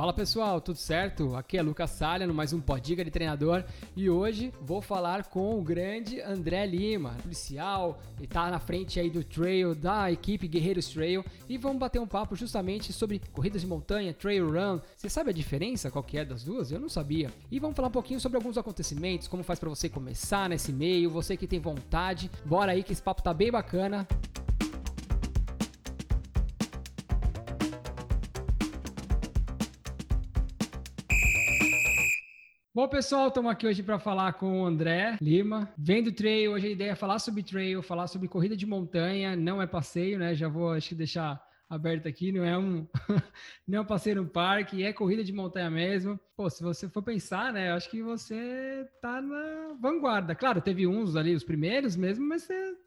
[0.00, 1.36] Fala pessoal, tudo certo?
[1.36, 3.62] Aqui é Lucas Salha, no mais um Podiga de Treinador
[3.94, 9.10] e hoje vou falar com o grande André Lima, policial, e tá na frente aí
[9.10, 13.66] do trail da equipe Guerreiros Trail e vamos bater um papo justamente sobre corridas de
[13.66, 14.80] montanha, trail run.
[14.96, 16.72] Você sabe a diferença qual que é das duas?
[16.72, 17.30] Eu não sabia.
[17.50, 21.10] E vamos falar um pouquinho sobre alguns acontecimentos, como faz para você começar nesse meio,
[21.10, 22.30] você que tem vontade.
[22.42, 24.08] Bora aí que esse papo tá bem bacana.
[32.80, 35.70] Bom, pessoal, estamos aqui hoje para falar com o André Lima.
[35.76, 39.36] Vem do trail, hoje a ideia é falar sobre trail, falar sobre corrida de montanha,
[39.36, 40.34] não é passeio, né?
[40.34, 42.88] Já vou acho que deixar aberto aqui, não é um
[43.68, 46.18] não é um passeio no parque, é corrida de montanha mesmo.
[46.34, 50.34] Pô, se você for pensar, né, eu acho que você tá na vanguarda.
[50.34, 52.78] Claro, teve uns ali, os primeiros mesmo, mas você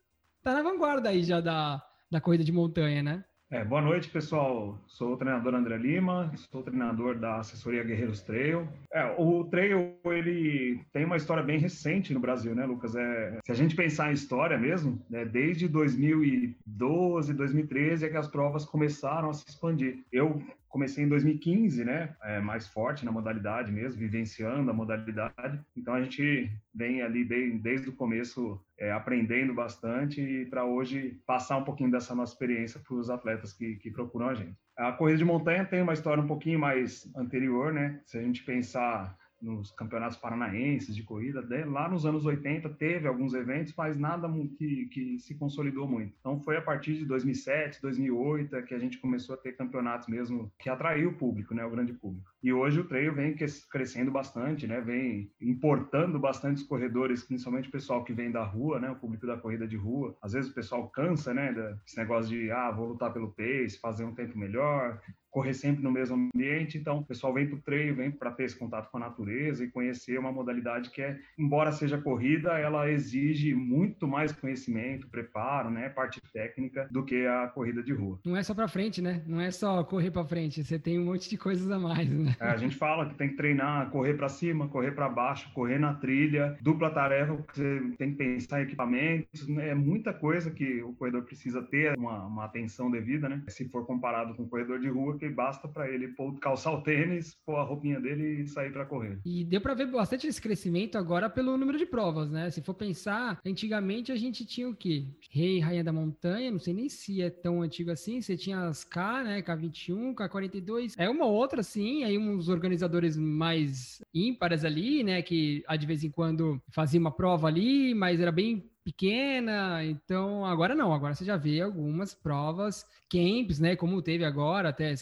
[0.42, 3.24] tá na vanguarda aí já da, da corrida de montanha, né?
[3.54, 4.82] É, boa noite, pessoal.
[4.88, 8.68] Sou o treinador André Lima, sou treinador da assessoria Guerreiros Trail.
[8.92, 12.96] É, o trail ele tem uma história bem recente no Brasil, né, Lucas?
[12.96, 18.28] É, se a gente pensar em história mesmo, né, desde 2012, 2013 é que as
[18.28, 20.00] provas começaram a se expandir.
[20.12, 25.60] Eu comecei em 2015, né, é, mais forte na modalidade mesmo, vivenciando a modalidade.
[25.78, 31.56] Então a gente vem ali bem, desde o começo é, aprendendo bastante para hoje passar
[31.56, 34.58] um pouquinho dessa nossa experiência para os atletas que, que procuram a gente.
[34.78, 38.02] A corrida de montanha tem uma história um pouquinho mais anterior, né?
[38.06, 41.46] Se a gente pensar nos campeonatos paranaenses de corrida.
[41.68, 46.16] Lá nos anos 80 teve alguns eventos, mas nada que, que se consolidou muito.
[46.20, 50.52] Então foi a partir de 2007, 2008 que a gente começou a ter campeonatos mesmo
[50.58, 52.32] que atraiu o público, né, o grande público.
[52.42, 53.36] E hoje o trail vem
[53.70, 58.80] crescendo bastante, né, vem importando bastante os corredores, principalmente o pessoal que vem da rua,
[58.80, 60.16] né, o público da corrida de rua.
[60.22, 64.06] Às vezes o pessoal cansa, né, desse negócio de ah, vou lutar pelo pace, fazer
[64.06, 65.02] um tempo melhor,
[65.34, 68.44] correr sempre no mesmo ambiente, então o pessoal vem para o treino, vem para ter
[68.44, 72.90] esse contato com a natureza e conhecer uma modalidade que é, embora seja corrida, ela
[72.90, 78.20] exige muito mais conhecimento, preparo, né, parte técnica do que a corrida de rua.
[78.24, 79.24] Não é só para frente, né?
[79.26, 82.36] Não é só correr para frente, você tem um monte de coisas a mais, né?
[82.40, 85.80] É, a gente fala que tem que treinar, correr para cima, correr para baixo, correr
[85.80, 89.70] na trilha, dupla tarefa, você tem que pensar em equipamentos, né?
[89.70, 93.42] é muita coisa que o corredor precisa ter uma, uma atenção devida, né?
[93.48, 97.38] Se for comparado com o corredor de rua, que basta para ele calçar o tênis,
[97.46, 99.20] pôr a roupinha dele e sair para correr.
[99.26, 102.50] E deu para ver bastante esse crescimento agora pelo número de provas, né?
[102.50, 105.08] Se for pensar, antigamente a gente tinha o quê?
[105.32, 108.84] Rei, Rainha da Montanha, não sei nem se é tão antigo assim, você tinha as
[108.84, 109.42] K, né?
[109.42, 115.22] K21, K42, é uma outra sim, aí uns organizadores mais ímpares ali, né?
[115.22, 120.76] Que de vez em quando fazia uma prova ali, mas era bem pequena, então agora
[120.76, 124.94] não, agora você já vê algumas provas, camps, né, como teve agora, até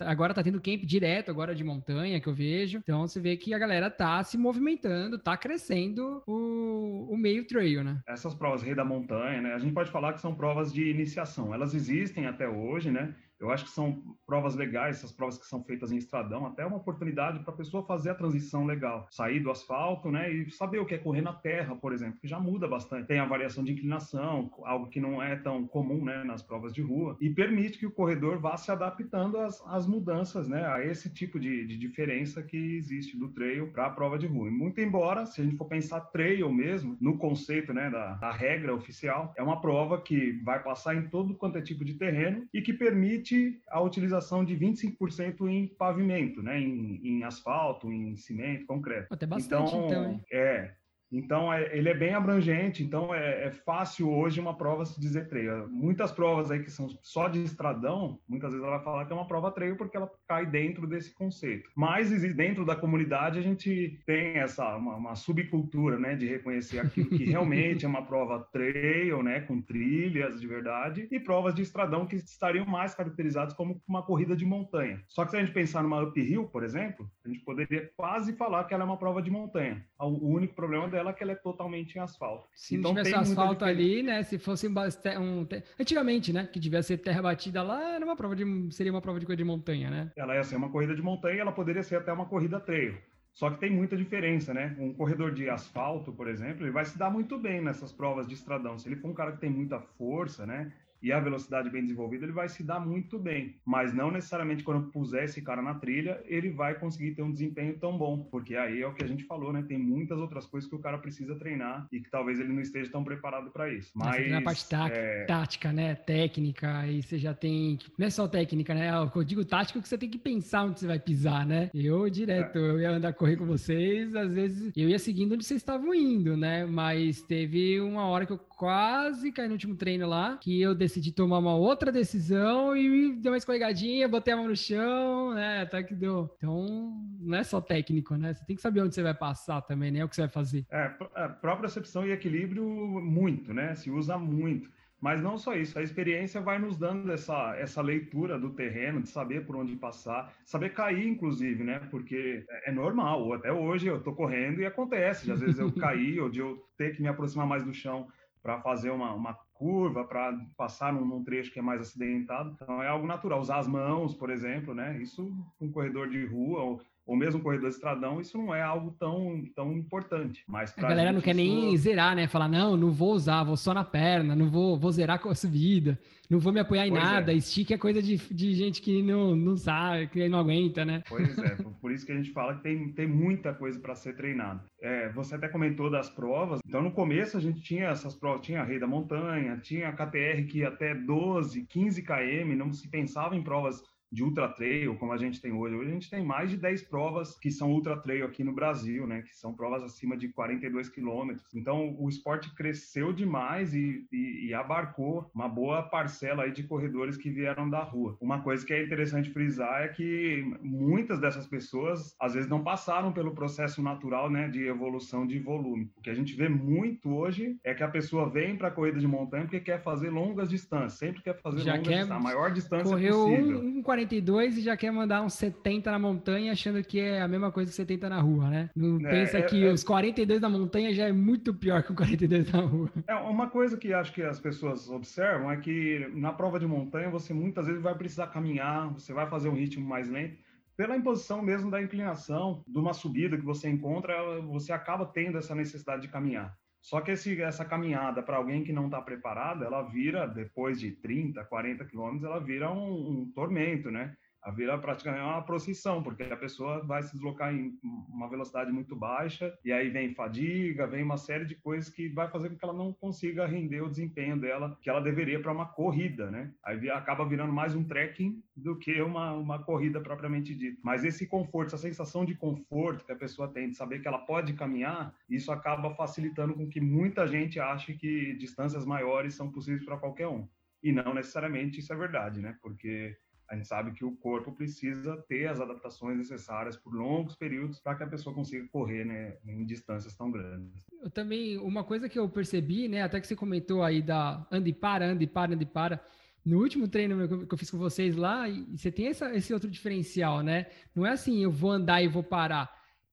[0.00, 3.52] agora tá tendo camp direto agora de montanha que eu vejo, então você vê que
[3.52, 8.00] a galera tá se movimentando, tá crescendo o, o meio trail, né?
[8.06, 11.52] Essas provas Rei da Montanha, né, a gente pode falar que são provas de iniciação,
[11.52, 15.62] elas existem até hoje, né, eu acho que são provas legais, essas provas que são
[15.62, 19.50] feitas em estradão, até uma oportunidade para a pessoa fazer a transição legal, sair do
[19.50, 22.68] asfalto, né, e saber o que é correr na terra, por exemplo, que já muda
[22.68, 23.06] bastante.
[23.06, 26.82] Tem a variação de inclinação, algo que não é tão comum, né, nas provas de
[26.82, 31.12] rua, e permite que o corredor vá se adaptando às, às mudanças, né, a esse
[31.12, 34.48] tipo de, de diferença que existe do trail para a prova de rua.
[34.48, 38.32] E muito embora, se a gente for pensar trail mesmo, no conceito, né, da, da
[38.32, 42.46] regra oficial, é uma prova que vai passar em todo quanto é tipo de terreno
[42.52, 48.16] e que permite permite a utilização de 25% em pavimento, né, em, em, asfalto, em
[48.16, 49.12] cimento, concreto.
[49.12, 50.74] Até bastante, então, então É,
[51.18, 55.28] então, é, ele é bem abrangente, então é, é, fácil hoje uma prova se dizer
[55.28, 55.68] trail.
[55.68, 59.16] Muitas provas aí que são só de estradão, muitas vezes ela vai falar que é
[59.16, 61.70] uma prova trail porque ela cai dentro desse conceito.
[61.76, 67.08] Mas dentro da comunidade a gente tem essa uma, uma subcultura, né, de reconhecer aquilo
[67.10, 72.06] que realmente é uma prova trail, né, com trilhas de verdade, e provas de estradão
[72.06, 75.02] que estariam mais caracterizadas como uma corrida de montanha.
[75.08, 78.64] Só que se a gente pensar numa uphill, por exemplo, a gente poderia quase falar
[78.64, 79.84] que ela é uma prova de montanha.
[79.98, 82.46] O único problema dela que ela é totalmente em asfalto.
[82.54, 84.22] Se então, não tivesse asfalto ali, né?
[84.22, 85.48] Se fosse um, um,
[85.78, 86.46] antigamente, né?
[86.46, 89.48] Que ser terra batida lá, era uma prova de seria uma prova de corrida de
[89.48, 90.12] montanha, né?
[90.16, 92.96] Ela ia ser uma corrida de montanha, ela poderia ser até uma corrida trail.
[93.32, 94.76] Só que tem muita diferença, né?
[94.78, 98.34] Um corredor de asfalto, por exemplo, ele vai se dar muito bem nessas provas de
[98.34, 98.78] estradão.
[98.78, 100.72] Se ele for um cara que tem muita força, né?
[101.04, 103.54] E a velocidade bem desenvolvida, ele vai se dar muito bem.
[103.62, 107.78] Mas não necessariamente quando puser esse cara na trilha, ele vai conseguir ter um desempenho
[107.78, 109.62] tão bom, porque aí é o que a gente falou, né?
[109.68, 112.90] Tem muitas outras coisas que o cara precisa treinar e que talvez ele não esteja
[112.90, 113.92] tão preparado para isso.
[113.94, 115.26] Mas na parte tá é...
[115.26, 115.94] tática, né?
[115.94, 118.88] Técnica, aí você já tem, não é só técnica, né?
[118.88, 121.70] É eu digo tática que você tem que pensar onde você vai pisar, né?
[121.74, 122.70] Eu direto, é.
[122.70, 126.34] eu ia andar correr com vocês, às vezes eu ia seguindo onde vocês estavam indo,
[126.34, 126.64] né?
[126.64, 131.12] Mas teve uma hora que eu quase caí no último treino lá, que eu decidi
[131.12, 135.62] tomar uma outra decisão e deu uma escorregadinha, botei a mão no chão, né?
[135.62, 136.30] Até que deu.
[136.36, 138.32] Então, não é só técnico, né?
[138.32, 140.04] Você tem que saber onde você vai passar também, né?
[140.04, 140.64] O que você vai fazer.
[140.70, 143.74] É, a própria percepção e equilíbrio, muito, né?
[143.74, 144.70] Se usa muito.
[145.00, 149.08] Mas não só isso, a experiência vai nos dando essa, essa leitura do terreno, de
[149.08, 151.80] saber por onde passar, saber cair, inclusive, né?
[151.90, 155.72] Porque é, é normal, até hoje eu tô correndo e acontece, de às vezes eu
[155.74, 158.06] cair ou de eu ter que me aproximar mais do chão
[158.44, 159.34] para fazer uma, uma
[159.64, 162.50] curva, para passar num, num, trecho que é mais acidentado.
[162.54, 163.40] Então é algo natural.
[163.40, 165.00] Usar as mãos, por exemplo, né?
[165.00, 169.44] Isso um corredor de rua ou, ou mesmo corredor estradão, isso não é algo tão,
[169.54, 170.42] tão importante.
[170.48, 172.26] Mas a galera não quer nem zerar, né?
[172.26, 175.34] Falar, não, não vou usar, vou só na perna, não vou, vou zerar com a
[175.34, 175.98] subida
[176.28, 177.34] não vou me apoiar em pois nada.
[177.34, 177.40] É.
[177.40, 181.02] Stick é coisa de, de gente que não, não sabe, que não aguenta, né?
[181.08, 184.16] Pois é, por isso que a gente fala que tem, tem muita coisa para ser
[184.16, 184.62] treinado.
[184.80, 186.60] É, você até comentou das provas.
[186.66, 189.92] Então, no começo, a gente tinha essas provas, tinha a Rei da Montanha, tinha a
[189.92, 194.96] KTR que ia até 12, 15 km, não se pensava em provas de ultra trail,
[194.96, 195.74] como a gente tem hoje.
[195.74, 199.06] Hoje a gente tem mais de 10 provas que são ultra trail aqui no Brasil,
[199.06, 199.22] né?
[199.22, 201.54] Que são provas acima de 42 quilômetros.
[201.54, 207.16] Então o esporte cresceu demais e, e, e, abarcou uma boa parcela aí de corredores
[207.16, 208.16] que vieram da rua.
[208.20, 213.12] Uma coisa que é interessante frisar é que muitas dessas pessoas às vezes não passaram
[213.12, 214.48] pelo processo natural, né?
[214.48, 215.90] De evolução de volume.
[215.96, 218.98] O que a gente vê muito hoje é que a pessoa vem para a corrida
[218.98, 222.20] de montanha porque quer fazer longas distâncias, sempre quer fazer Já longas quer distâncias, a
[222.20, 223.58] maior distância correu possível.
[223.60, 227.28] Um, um 42 e já quer mandar uns 70 na montanha, achando que é a
[227.28, 228.70] mesma coisa que 70 na rua, né?
[228.74, 231.92] Não é, pensa é, que é, os 42 na montanha já é muito pior que
[231.92, 232.90] o 42 na rua.
[233.06, 237.08] É, uma coisa que acho que as pessoas observam é que na prova de montanha
[237.08, 240.36] você muitas vezes vai precisar caminhar, você vai fazer um ritmo mais lento
[240.76, 245.54] pela imposição mesmo da inclinação, de uma subida que você encontra, você acaba tendo essa
[245.54, 246.56] necessidade de caminhar.
[246.84, 250.90] Só que esse, essa caminhada para alguém que não está preparado, ela vira, depois de
[250.92, 254.14] 30, 40 quilômetros, ela vira um, um tormento, né?
[254.44, 258.94] A vira praticamente uma procissão, porque a pessoa vai se deslocar em uma velocidade muito
[258.94, 262.64] baixa, e aí vem fadiga, vem uma série de coisas que vai fazer com que
[262.64, 266.52] ela não consiga render o desempenho dela, que ela deveria para uma corrida, né?
[266.62, 270.78] Aí acaba virando mais um trekking do que uma, uma corrida propriamente dita.
[270.82, 274.18] Mas esse conforto, essa sensação de conforto que a pessoa tem, de saber que ela
[274.18, 279.84] pode caminhar, isso acaba facilitando com que muita gente ache que distâncias maiores são possíveis
[279.86, 280.46] para qualquer um.
[280.82, 282.58] E não necessariamente isso é verdade, né?
[282.60, 283.16] Porque
[283.54, 287.94] a gente sabe que o corpo precisa ter as adaptações necessárias por longos períodos para
[287.94, 290.84] que a pessoa consiga correr né, em distâncias tão grandes.
[291.00, 294.68] Eu também, uma coisa que eu percebi, né, até que você comentou aí da anda
[294.68, 296.04] e para, anda e para, anda e para.
[296.44, 298.44] No último treino que eu fiz com vocês lá,
[298.76, 300.66] você tem essa, esse outro diferencial, né?
[300.94, 302.70] Não é assim, eu vou andar e vou parar.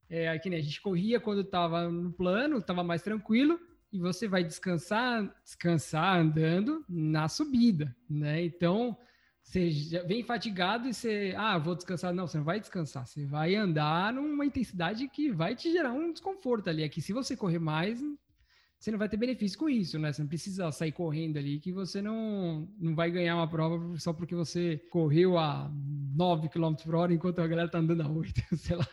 [0.10, 3.58] É, aqui, né, a gente corria quando estava no plano, estava mais tranquilo,
[3.94, 8.44] e você vai descansar, descansar andando na subida, né?
[8.44, 8.98] Então,
[9.52, 12.14] você vem fatigado e você, ah, vou descansar.
[12.14, 13.06] Não, você não vai descansar.
[13.06, 16.84] Você vai andar numa intensidade que vai te gerar um desconforto ali.
[16.84, 18.02] É que se você correr mais,
[18.80, 20.14] você não vai ter benefício com isso, né?
[20.14, 24.14] Você não precisa sair correndo ali, que você não, não vai ganhar uma prova só
[24.14, 25.70] porque você correu a
[26.16, 28.88] 9 km por hora enquanto a galera tá andando a 8, sei lá.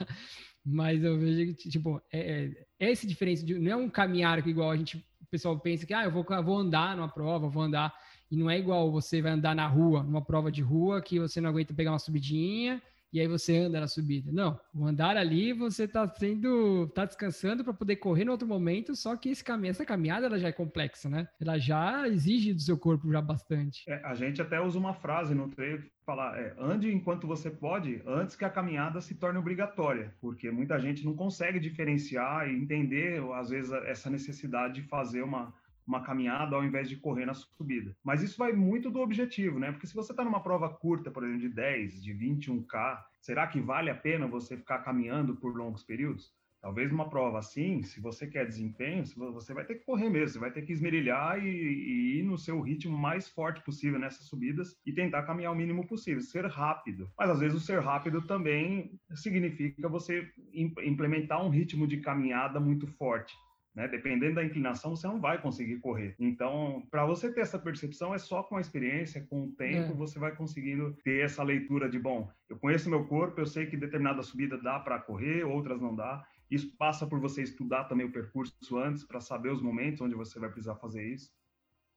[0.65, 4.45] Mas eu vejo que, tipo, é, é, é esse diferença de, não é um caminhar
[4.47, 7.63] igual a gente, o pessoal pensa que, ah, eu vou, vou andar numa prova, vou
[7.63, 7.95] andar
[8.31, 11.41] e não é igual você vai andar na rua, numa prova de rua, que você
[11.41, 12.81] não aguenta pegar uma subidinha
[13.13, 14.31] e aí você anda na subida.
[14.31, 18.95] Não, o andar ali você está sendo, tá descansando para poder correr no outro momento,
[18.95, 21.27] só que esse caminho, essa caminhada ela já é complexa, né?
[21.41, 23.85] Ela já exige do seu corpo já bastante.
[23.89, 27.51] É, a gente até usa uma frase no treino que fala, é, ande enquanto você
[27.51, 32.57] pode, antes que a caminhada se torne obrigatória, porque muita gente não consegue diferenciar e
[32.57, 35.53] entender às vezes essa necessidade de fazer uma
[35.89, 37.97] uma caminhada ao invés de correr na subida.
[38.05, 39.73] Mas isso vai muito do objetivo, né?
[39.73, 43.61] Porque se você está numa prova curta, por exemplo, de 10, de 21K, será que
[43.61, 46.31] vale a pena você ficar caminhando por longos períodos?
[46.61, 50.39] Talvez numa prova assim, se você quer desempenho, você vai ter que correr mesmo, você
[50.41, 54.77] vai ter que esmerilhar e, e, ir no seu ritmo mais forte possível nessas subidas
[54.85, 57.09] e tentar caminhar o mínimo possível, ser rápido.
[57.17, 62.89] Mas às vezes o ser rápido também significa você implementar um ritmo de caminhada muito
[62.89, 63.37] forte
[63.79, 63.87] né?
[63.87, 66.17] Dependendo da inclinação, você não vai conseguir correr.
[66.19, 69.95] Então, para você ter essa percepção, é só com a experiência, com o tempo, é.
[69.95, 73.77] você vai conseguindo ter essa leitura de, bom, eu conheço meu corpo, eu sei que
[73.77, 76.27] determinada subida dá para correr, outras não dá.
[76.51, 80.41] Isso passa por você estudar também o percurso antes para saber os momentos onde você
[80.41, 81.31] vai precisar fazer isso.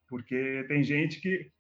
[0.08, 1.52] Porque tem gente que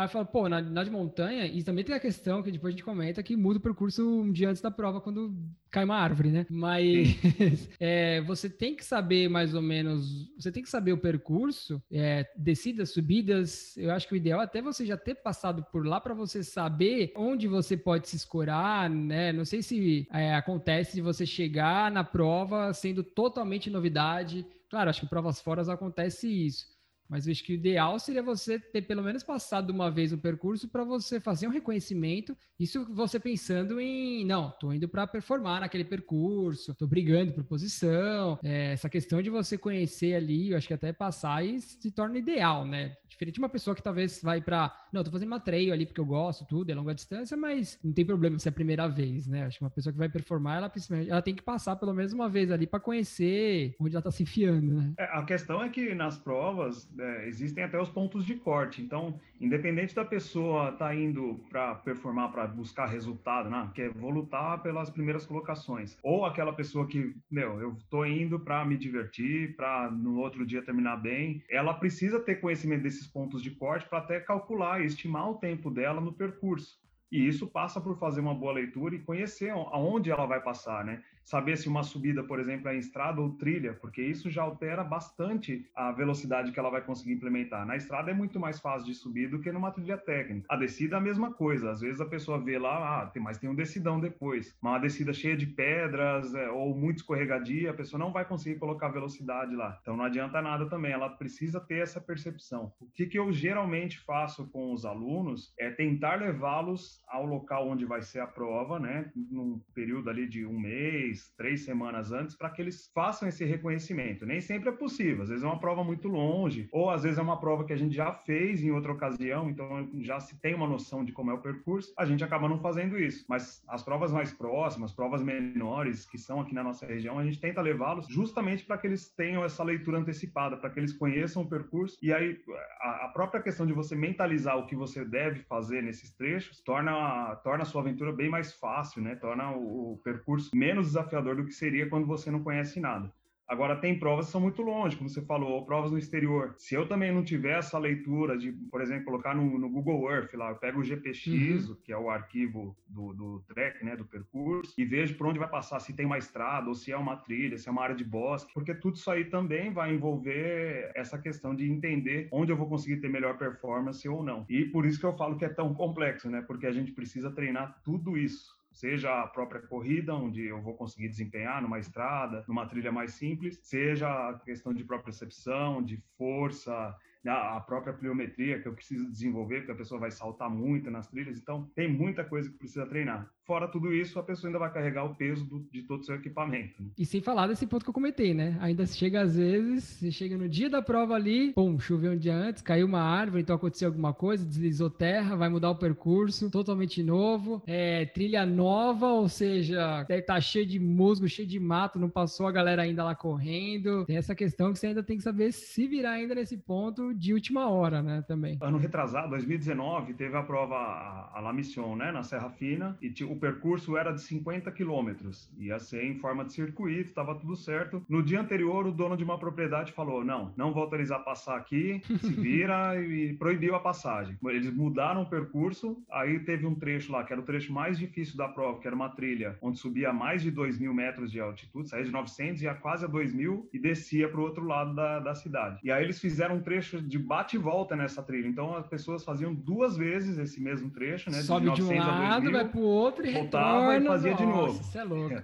[0.00, 2.72] Aí eu falo, pô, na, na, de montanha, e também tem a questão que depois
[2.72, 5.36] a gente comenta que muda o percurso um dia antes da prova, quando
[5.70, 6.46] cai uma árvore, né?
[6.48, 7.18] Mas
[7.78, 12.26] é, você tem que saber mais ou menos, você tem que saber o percurso, é,
[12.34, 13.76] descidas, subidas.
[13.76, 16.42] Eu acho que o ideal é até você já ter passado por lá para você
[16.42, 19.34] saber onde você pode se escorar, né?
[19.34, 24.46] Não sei se é, acontece de você chegar na prova sendo totalmente novidade.
[24.70, 26.79] Claro, acho que provas fora acontece isso
[27.10, 30.18] mas eu acho que o ideal seria você ter pelo menos passado uma vez o
[30.18, 32.36] percurso para você fazer um reconhecimento.
[32.58, 38.38] Isso você pensando em, não, tô indo para performar naquele percurso, tô brigando por posição.
[38.44, 42.18] É, essa questão de você conhecer ali, eu acho que até passar e se torna
[42.18, 42.94] ideal, né?
[43.08, 46.00] Diferente de uma pessoa que talvez vai para, não, tô fazendo uma trail ali porque
[46.00, 49.26] eu gosto, tudo, é longa distância, mas não tem problema se é a primeira vez,
[49.26, 49.46] né?
[49.46, 50.72] Acho que uma pessoa que vai performar, ela,
[51.08, 54.22] ela tem que passar pelo menos uma vez ali para conhecer onde ela tá se
[54.22, 54.94] enfiando, né?
[54.96, 58.82] É, a questão é que nas provas é, existem até os pontos de corte.
[58.82, 63.88] Então, independente da pessoa estar tá indo para performar, para buscar resultado, né, que é
[63.88, 69.56] volutar pelas primeiras colocações, ou aquela pessoa que, meu, eu estou indo para me divertir,
[69.56, 73.98] para no outro dia terminar bem, ela precisa ter conhecimento desses pontos de corte para
[73.98, 76.78] até calcular e estimar o tempo dela no percurso.
[77.10, 81.02] E isso passa por fazer uma boa leitura e conhecer aonde ela vai passar, né?
[81.24, 84.82] Saber se uma subida, por exemplo, é em estrada ou trilha, porque isso já altera
[84.82, 87.66] bastante a velocidade que ela vai conseguir implementar.
[87.66, 90.46] Na estrada é muito mais fácil de subir do que numa trilha técnica.
[90.48, 91.70] A descida é a mesma coisa.
[91.70, 94.56] Às vezes a pessoa vê lá, ah, mas tem um decidão depois.
[94.60, 98.88] Uma descida cheia de pedras é, ou muito escorregadia, a pessoa não vai conseguir colocar
[98.88, 99.78] velocidade lá.
[99.80, 102.72] Então não adianta nada também, ela precisa ter essa percepção.
[102.80, 107.84] O que, que eu geralmente faço com os alunos é tentar levá-los ao local onde
[107.84, 109.10] vai ser a prova, né?
[109.14, 114.26] Num período ali de um mês, três semanas antes, para que eles façam esse reconhecimento.
[114.26, 117.22] Nem sempre é possível, às vezes é uma prova muito longe, ou às vezes é
[117.22, 120.66] uma prova que a gente já fez em outra ocasião, então já se tem uma
[120.66, 123.24] noção de como é o percurso, a gente acaba não fazendo isso.
[123.28, 127.40] Mas as provas mais próximas, provas menores, que são aqui na nossa região, a gente
[127.40, 131.48] tenta levá-los justamente para que eles tenham essa leitura antecipada, para que eles conheçam o
[131.48, 132.38] percurso, e aí
[132.80, 137.36] a, a própria questão de você mentalizar o que você deve fazer nesses trechos torna,
[137.36, 139.14] torna a sua aventura bem mais fácil, né?
[139.16, 143.12] Torna o, o percurso menos desafiador do que seria quando você não conhece nada.
[143.50, 146.54] Agora, tem provas que são muito longe, como você falou, ou provas no exterior.
[146.56, 150.32] Se eu também não tiver essa leitura de, por exemplo, colocar no, no Google Earth
[150.34, 151.76] lá, eu pego o GPX, uhum.
[151.82, 155.48] que é o arquivo do, do track, né, do percurso, e vejo por onde vai
[155.48, 158.04] passar, se tem uma estrada, ou se é uma trilha, se é uma área de
[158.04, 162.68] bosque, porque tudo isso aí também vai envolver essa questão de entender onde eu vou
[162.68, 164.46] conseguir ter melhor performance ou não.
[164.48, 167.32] E por isso que eu falo que é tão complexo, né, porque a gente precisa
[167.32, 172.66] treinar tudo isso seja a própria corrida, onde eu vou conseguir desempenhar numa estrada, numa
[172.66, 176.96] trilha mais simples, seja a questão de percepção, de força,
[177.28, 181.38] a própria pliometria que eu preciso desenvolver, porque a pessoa vai saltar muito nas trilhas,
[181.38, 183.28] então tem muita coisa que precisa treinar.
[183.44, 186.14] Fora tudo isso, a pessoa ainda vai carregar o peso do, de todo o seu
[186.14, 186.80] equipamento.
[186.80, 186.90] Né?
[186.96, 188.56] E sem falar desse ponto que eu comentei, né?
[188.60, 192.34] Ainda chega às vezes, você chega no dia da prova ali, pum, choveu um dia
[192.34, 197.02] antes, caiu uma árvore, então aconteceu alguma coisa, deslizou terra, vai mudar o percurso, totalmente
[197.02, 201.98] novo, é, trilha nova, ou seja, deve estar tá cheio de musgo, cheio de mato,
[201.98, 204.04] não passou a galera ainda lá correndo.
[204.06, 207.32] Tem essa questão que você ainda tem que saber se virar ainda nesse ponto de
[207.32, 208.58] última hora, né, também.
[208.60, 213.36] Ano retrasado, 2019, teve a prova, a, La Mission, né, na Serra Fina, e o
[213.36, 218.04] percurso era de 50 quilômetros, ia ser em forma de circuito, estava tudo certo.
[218.08, 222.00] No dia anterior, o dono de uma propriedade falou, não, não vou autorizar passar aqui,
[222.04, 224.36] se vira, e proibiu a passagem.
[224.44, 228.36] Eles mudaram o percurso, aí teve um trecho lá, que era o trecho mais difícil
[228.36, 231.88] da prova, que era uma trilha, onde subia mais de 2 mil metros de altitude,
[231.88, 234.94] saía de 900 e ia quase a 2 mil, e descia para o outro lado
[234.94, 235.80] da, da cidade.
[235.82, 238.46] E aí eles fizeram um trecho de bate e volta nessa trilha.
[238.46, 241.40] Então as pessoas faziam duas vezes esse mesmo trecho, né?
[241.42, 244.04] Sobe de, de um lado, vai pro outro e voltava retorna.
[244.04, 244.80] e fazia Nossa, de novo.
[244.80, 245.42] Isso é louco.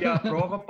[0.00, 0.64] E a prova,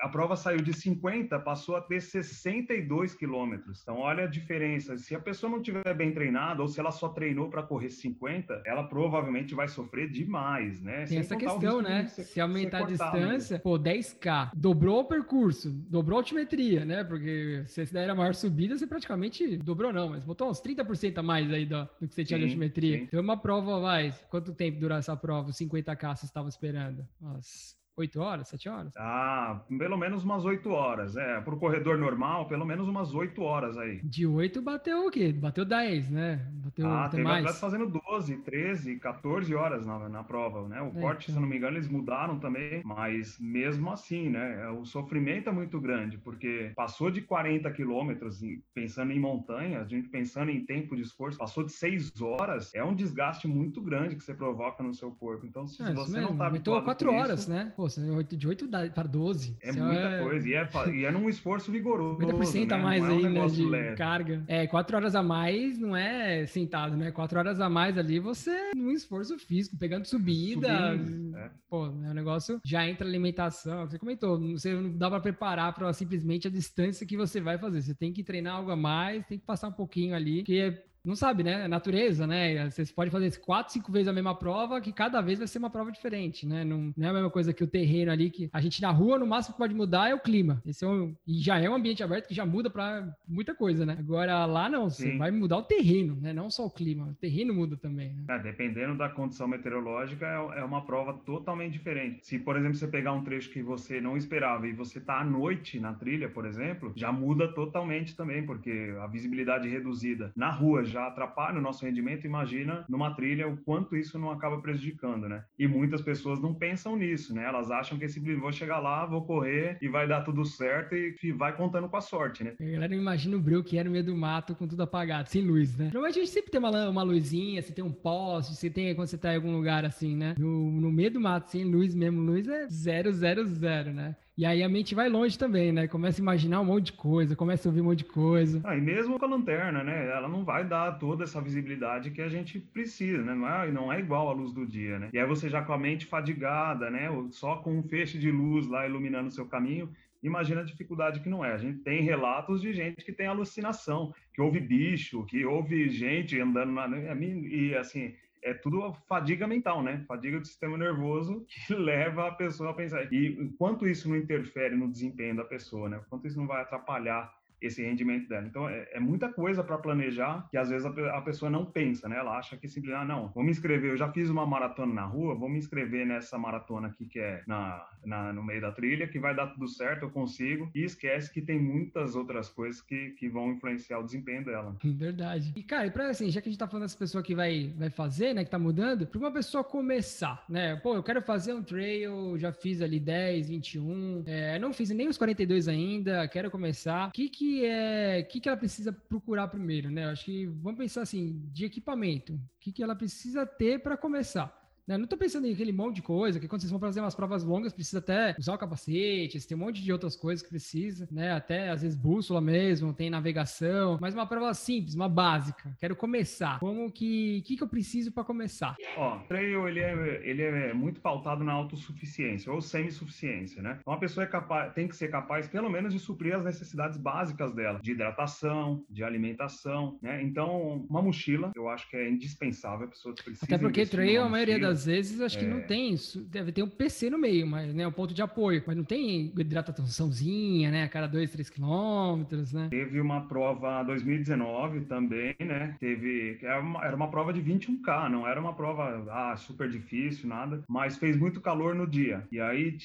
[0.00, 3.80] a prova saiu de 50, passou a ter 62 quilômetros.
[3.82, 4.96] Então olha a diferença.
[4.96, 8.62] Se a pessoa não tiver bem treinada ou se ela só treinou para correr 50,
[8.64, 10.98] ela provavelmente vai sofrer demais, né?
[10.98, 12.06] Tem Sem essa questão, né?
[12.06, 13.62] Se, se aumentar a distância, né?
[13.62, 17.04] pô, 10k, dobrou o percurso, dobrou a altimetria, né?
[17.04, 20.60] Porque se essa daí era a maior subida, você praticamente dobrou não, mas botou uns
[20.60, 22.98] 30% a mais aí do, do que você tinha sim, de altimetria.
[22.98, 23.04] Sim.
[23.04, 25.50] Então uma prova, vai, quanto tempo durar essa prova?
[25.50, 27.06] 50k você estava esperando?
[27.20, 28.92] Nossa Oito horas, sete horas?
[28.96, 31.16] Ah, pelo menos umas oito horas.
[31.16, 34.00] É, pro corredor normal, pelo menos umas oito horas aí.
[34.04, 35.32] De oito bateu o quê?
[35.32, 36.48] Bateu dez, né?
[36.52, 37.58] Bateu ah, teve mais.
[37.58, 40.80] fazendo 12, 13, 14 horas na, na prova, né?
[40.80, 41.34] O é, corte, então.
[41.34, 44.68] se não me engano, eles mudaram também, mas mesmo assim, né?
[44.68, 48.40] O sofrimento é muito grande, porque passou de 40 quilômetros,
[48.72, 52.84] pensando em montanha, a gente pensando em tempo de esforço, passou de seis horas, é
[52.84, 55.44] um desgaste muito grande que você provoca no seu corpo.
[55.44, 57.72] Então, se é, você não tá habituado quatro horas, isso, né?
[57.76, 57.87] Pô,
[58.36, 59.56] de 8 para 12.
[59.60, 60.22] É muita é...
[60.22, 60.48] coisa.
[60.48, 62.20] E é, e é num esforço vigoroso.
[62.20, 62.74] 50% né?
[62.74, 63.46] a mais é um aí, né?
[63.46, 63.96] De leve.
[63.96, 64.44] carga.
[64.46, 67.10] É, 4 horas a mais não é sentado, né?
[67.10, 70.96] 4 horas a mais ali você num esforço físico, pegando subida.
[70.96, 71.50] Subindo, é.
[71.68, 72.60] Pô, é um negócio.
[72.64, 73.86] Já entra alimentação.
[73.86, 77.82] Você comentou, você não dá para preparar para simplesmente a distância que você vai fazer.
[77.82, 81.14] Você tem que treinar algo a mais, tem que passar um pouquinho ali, que não
[81.14, 81.64] sabe, né?
[81.64, 82.70] É natureza, né?
[82.70, 85.70] Você pode fazer quatro, cinco vezes a mesma prova, que cada vez vai ser uma
[85.70, 86.64] prova diferente, né?
[86.64, 89.18] Não, não é a mesma coisa que o terreno ali, que a gente na rua,
[89.18, 90.62] no máximo que pode mudar é o clima.
[90.66, 93.86] Esse é um, e já é um ambiente aberto que já muda para muita coisa,
[93.86, 93.96] né?
[93.98, 95.18] Agora lá não, você Sim.
[95.18, 96.32] vai mudar o terreno, né?
[96.32, 98.14] Não só o clima, o terreno muda também.
[98.14, 98.24] Né?
[98.28, 102.26] É, dependendo da condição meteorológica, é, é uma prova totalmente diferente.
[102.26, 105.24] Se, por exemplo, você pegar um trecho que você não esperava e você tá à
[105.24, 110.84] noite na trilha, por exemplo, já muda totalmente também, porque a visibilidade reduzida na rua
[110.88, 115.44] já atrapalha o nosso rendimento, imagina numa trilha o quanto isso não acaba prejudicando, né?
[115.58, 117.44] E muitas pessoas não pensam nisso, né?
[117.44, 121.32] Elas acham que simplesmente vou chegar lá, vou correr e vai dar tudo certo e
[121.32, 122.54] vai contando com a sorte, né?
[122.60, 125.42] A galera imagina o breu que é no meio do mato com tudo apagado, sem
[125.42, 125.90] luz, né?
[125.92, 129.08] Normalmente a gente sempre tem uma, uma luzinha, você tem um poste, você tem quando
[129.08, 130.34] você tá em algum lugar assim, né?
[130.38, 134.16] No, no meio do mato, sem luz mesmo, luz é zero, zero, zero, né?
[134.38, 135.88] E aí a mente vai longe também, né?
[135.88, 138.60] Começa a imaginar um monte de coisa, começa a ouvir um monte de coisa.
[138.62, 140.10] Ah, mesmo com a lanterna, né?
[140.10, 143.34] Ela não vai dar toda essa visibilidade que a gente precisa, né?
[143.34, 145.08] Não é, não é igual à luz do dia, né?
[145.12, 147.08] E aí você já com a mente fadigada, né?
[147.32, 149.90] Só com um feixe de luz lá iluminando o seu caminho,
[150.22, 151.52] imagina a dificuldade que não é.
[151.52, 156.40] A gente tem relatos de gente que tem alucinação, que ouve bicho, que ouve gente
[156.40, 156.86] andando na...
[157.16, 160.04] E assim, é tudo fadiga mental, né?
[160.06, 163.12] Fadiga do sistema nervoso que leva a pessoa a pensar.
[163.12, 166.00] E enquanto isso não interfere no desempenho da pessoa, né?
[166.04, 168.46] Enquanto isso não vai atrapalhar esse rendimento dela.
[168.46, 172.08] Então, é, é muita coisa para planejar que às vezes a, a, pessoa não pensa,
[172.08, 172.18] né?
[172.18, 175.04] Ela acha que simplesmente, ah, não, vou me inscrever, eu já fiz uma maratona na
[175.04, 179.08] rua, vou me inscrever nessa maratona aqui que é na, na, no meio da trilha,
[179.08, 183.10] que vai dar tudo certo, eu consigo, e esquece que tem muitas outras coisas que,
[183.10, 184.76] que vão influenciar o desempenho dela.
[184.84, 185.52] Verdade.
[185.56, 187.72] E, cara, e pra assim, já que a gente tá falando dessa pessoa que vai,
[187.76, 190.76] vai fazer, né, que tá mudando, pra uma pessoa começar, né?
[190.76, 195.08] Pô, eu quero fazer um trail, já fiz ali 10, 21, é, não fiz nem
[195.08, 197.08] os 42 ainda, quero começar.
[197.08, 200.04] O que que que é, que que ela precisa procurar primeiro, né?
[200.10, 204.54] Acho que vamos pensar assim, de equipamento, o que que ela precisa ter para começar?
[204.88, 204.96] Né?
[204.96, 207.44] Não estou pensando em aquele monte de coisa, que quando vocês vão fazer umas provas
[207.44, 211.32] longas, precisa até usar o capacete, tem um monte de outras coisas que precisa, né?
[211.32, 215.76] Até às vezes bússola mesmo, tem navegação, mas uma prova simples, uma básica.
[215.78, 216.58] Quero começar.
[216.58, 218.76] Como que, que, que eu preciso para começar?
[218.96, 223.78] Ó, trail ele é, ele é muito pautado na autossuficiência ou semi-suficiência, né?
[223.80, 226.96] Então a pessoa é capaz, tem que ser capaz, pelo menos, de suprir as necessidades
[226.96, 230.22] básicas dela, de hidratação, de alimentação, né?
[230.22, 233.44] Então, uma mochila, eu acho que é indispensável, a pessoa precisa.
[233.44, 235.40] Até porque trail, a maioria das às vezes acho é.
[235.40, 235.62] que não é.
[235.62, 236.20] tem isso.
[236.22, 238.62] Deve ter um PC no meio, mas né, um ponto de apoio.
[238.66, 240.84] Mas não tem hidrataçãozinha, né?
[240.84, 242.68] A cada dois, três quilômetros, né?
[242.70, 245.76] Teve uma prova 2019 também, né?
[245.80, 246.38] Teve.
[246.42, 250.62] Era uma, era uma prova de 21K, não era uma prova ah, super difícil, nada.
[250.68, 252.26] Mas fez muito calor no dia.
[252.30, 252.76] E aí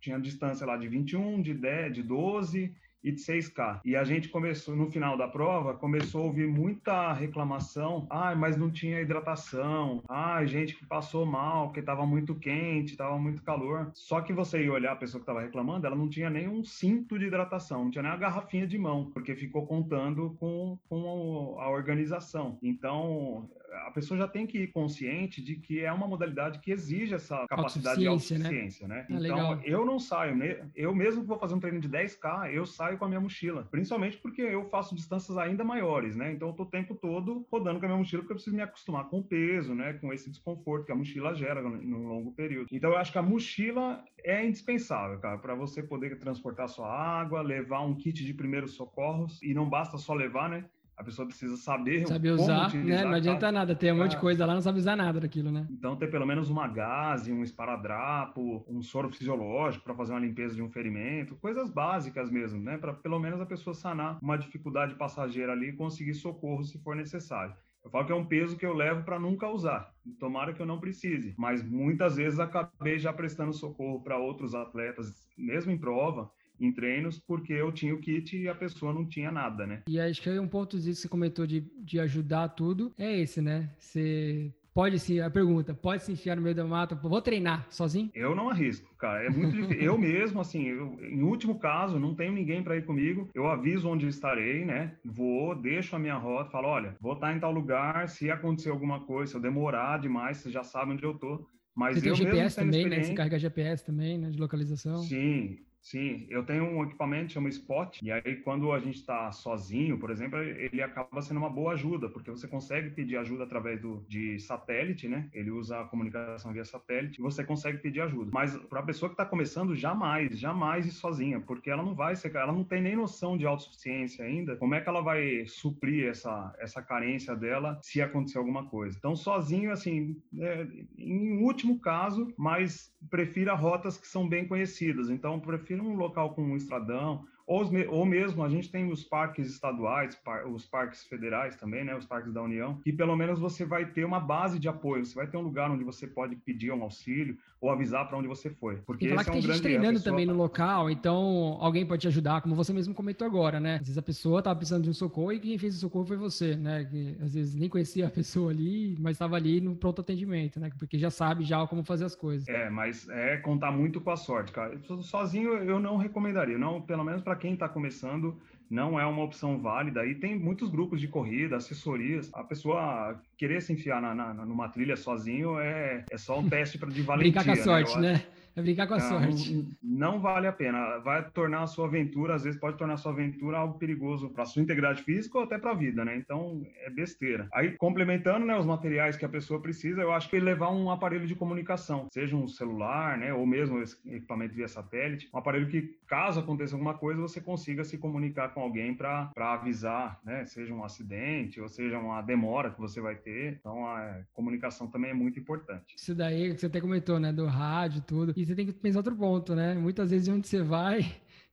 [0.00, 3.80] tinha distância lá de 21, de 10, de 12 e de 6K.
[3.84, 8.06] E a gente começou, no final da prova, começou a ouvir muita reclamação.
[8.10, 10.02] Ah, mas não tinha hidratação.
[10.08, 13.90] Ah, gente que passou mal, porque estava muito quente, estava muito calor.
[13.94, 16.62] Só que você ia olhar a pessoa que estava reclamando, ela não tinha nem um
[16.62, 21.56] cinto de hidratação, não tinha nem uma garrafinha de mão, porque ficou contando com, com
[21.58, 22.58] a organização.
[22.62, 23.48] Então,
[23.86, 27.46] a pessoa já tem que ir consciente de que é uma modalidade que exige essa
[27.48, 28.96] capacidade de autossuficiência, né?
[28.96, 29.06] né?
[29.08, 29.60] Ah, então, legal.
[29.64, 30.36] eu não saio,
[30.74, 33.66] eu mesmo que vou fazer um treino de 10K, eu saio com a minha mochila,
[33.70, 36.32] principalmente porque eu faço distâncias ainda maiores, né?
[36.32, 38.62] Então, eu tô o tempo todo rodando com a minha mochila porque eu preciso me
[38.62, 39.94] acostumar com o peso, né?
[39.94, 42.68] Com esse desconforto que a mochila gera num longo período.
[42.70, 47.40] Então, eu acho que a mochila é indispensável, cara, para você poder transportar sua água,
[47.42, 50.64] levar um kit de primeiros socorros e não basta só levar, né?
[51.00, 53.02] A pessoa precisa saber Saber usar, né?
[53.02, 55.66] Não adianta nada, tem um monte de coisa lá, não sabe usar nada daquilo, né?
[55.70, 60.54] Então ter pelo menos uma gase, um esparadrapo, um soro fisiológico para fazer uma limpeza
[60.54, 62.76] de um ferimento, coisas básicas mesmo, né?
[62.76, 66.94] Para pelo menos a pessoa sanar uma dificuldade passageira ali e conseguir socorro se for
[66.94, 67.54] necessário.
[67.82, 69.94] Eu falo que é um peso que eu levo para nunca usar.
[70.18, 71.34] Tomara que eu não precise.
[71.38, 77.18] Mas muitas vezes acabei já prestando socorro para outros atletas, mesmo em prova, em treinos,
[77.18, 79.82] porque eu tinha o kit e a pessoa não tinha nada, né?
[79.88, 83.40] E acho que aí um ponto que você comentou de, de ajudar tudo é esse,
[83.40, 83.70] né?
[83.78, 88.10] Você pode se, a pergunta, pode se enfiar no meio da mata, vou treinar sozinho?
[88.14, 89.82] Eu não arrisco, cara, é muito difícil.
[89.82, 93.88] eu mesmo, assim, eu, em último caso, não tenho ninguém para ir comigo, eu aviso
[93.88, 98.08] onde estarei, né, vou, deixo a minha rota, falo, olha, vou estar em tal lugar,
[98.08, 101.98] se acontecer alguma coisa, se eu demorar demais, você já sabe onde eu tô, mas
[101.98, 103.02] você eu tem GPS também, né?
[103.02, 104.30] Você carrega GPS também, né?
[104.30, 104.98] De localização.
[104.98, 109.98] Sim, Sim, eu tenho um equipamento chama Spot, e aí quando a gente está sozinho,
[109.98, 114.04] por exemplo, ele acaba sendo uma boa ajuda, porque você consegue pedir ajuda através do,
[114.06, 115.28] de satélite, né?
[115.32, 118.30] Ele usa a comunicação via satélite, e você consegue pedir ajuda.
[118.32, 122.14] Mas para a pessoa que está começando, jamais, jamais ir sozinha, porque ela não vai
[122.14, 124.56] ser, ela não tem nem noção de autossuficiência ainda.
[124.56, 128.96] Como é que ela vai suprir essa, essa carência dela se acontecer alguma coisa?
[128.98, 130.66] Então, sozinho, assim, é,
[130.98, 135.08] em último caso, mas prefira rotas que são bem conhecidas.
[135.08, 139.04] Então, prefiro prefiro um local com um estradão, ou, ou mesmo a gente tem os
[139.04, 143.38] parques estaduais, par, os parques federais também, né, os parques da União, que pelo menos
[143.38, 146.34] você vai ter uma base de apoio, você vai ter um lugar onde você pode
[146.34, 148.76] pedir um auxílio ou avisar para onde você foi.
[148.86, 152.40] Porque esse é um tem gente treinando também no local, então alguém pode te ajudar,
[152.40, 153.74] como você mesmo comentou agora, né?
[153.74, 156.16] Às vezes a pessoa estava precisando de um socorro e quem fez o socorro foi
[156.16, 156.84] você, né?
[156.84, 160.70] Que às vezes nem conhecia a pessoa ali, mas estava ali no pronto atendimento, né?
[160.78, 162.48] Porque já sabe já como fazer as coisas.
[162.48, 164.78] É, mas é contar muito com a sorte, cara.
[165.02, 168.36] Sozinho eu não recomendaria, não, pelo menos para quem está começando,
[168.70, 170.06] não é uma opção válida.
[170.06, 172.30] E tem muitos grupos de corrida, assessorias.
[172.32, 176.78] A pessoa querer se enfiar na, na, numa trilha sozinho é, é só um teste
[176.78, 177.32] para de valentia.
[177.32, 177.62] Brincar com a né?
[177.62, 178.12] sorte, né?
[178.12, 178.22] né?
[178.60, 179.68] É brincar com a não, sorte.
[179.82, 180.98] Não vale a pena.
[180.98, 184.44] Vai tornar a sua aventura, às vezes pode tornar a sua aventura algo perigoso para
[184.44, 186.16] sua integridade física ou até para a vida, né?
[186.16, 187.48] Então é besteira.
[187.52, 191.26] Aí complementando, né, os materiais que a pessoa precisa, eu acho que levar um aparelho
[191.26, 196.40] de comunicação, seja um celular, né, ou mesmo equipamento via satélite, um aparelho que caso
[196.40, 201.60] aconteça alguma coisa você consiga se comunicar com alguém para avisar, né, seja um acidente
[201.60, 203.56] ou seja uma demora que você vai ter.
[203.60, 205.94] Então a comunicação também é muito importante.
[205.96, 208.32] Isso daí que você até comentou, né, do rádio, tudo.
[208.36, 209.74] E você tem que pensar outro ponto, né?
[209.74, 211.06] Muitas vezes onde você vai,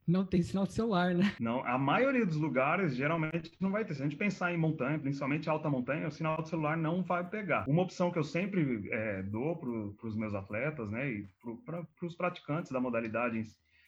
[0.07, 1.31] não tem sinal de celular, né?
[1.39, 3.93] Não, a maioria dos lugares geralmente não vai ter.
[3.93, 7.23] Se a gente pensar em montanha, principalmente alta montanha, o sinal de celular não vai
[7.23, 7.65] pegar.
[7.67, 11.27] Uma opção que eu sempre é, dou para os meus atletas, né, e
[11.63, 13.45] para os praticantes da modalidade